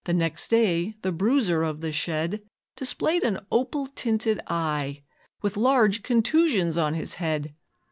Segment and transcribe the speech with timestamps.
[0.11, 2.41] Next day the bruiser of the shed
[2.75, 5.03] Displayed an opal tinted eye,
[5.43, 7.53] With large contusions on his head.